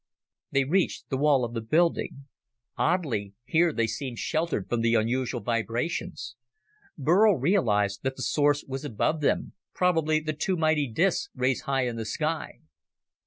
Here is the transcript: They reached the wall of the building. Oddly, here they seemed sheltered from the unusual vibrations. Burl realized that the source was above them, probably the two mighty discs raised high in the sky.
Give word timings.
They 0.49 0.63
reached 0.63 1.11
the 1.11 1.17
wall 1.17 1.45
of 1.45 1.53
the 1.53 1.61
building. 1.61 2.25
Oddly, 2.75 3.35
here 3.45 3.71
they 3.71 3.85
seemed 3.85 4.17
sheltered 4.17 4.67
from 4.67 4.81
the 4.81 4.95
unusual 4.95 5.41
vibrations. 5.41 6.35
Burl 6.97 7.35
realized 7.37 8.01
that 8.01 8.15
the 8.15 8.23
source 8.23 8.63
was 8.67 8.83
above 8.83 9.21
them, 9.21 9.53
probably 9.75 10.19
the 10.19 10.33
two 10.33 10.57
mighty 10.57 10.87
discs 10.91 11.29
raised 11.35 11.65
high 11.65 11.85
in 11.85 11.97
the 11.97 12.05
sky. 12.05 12.61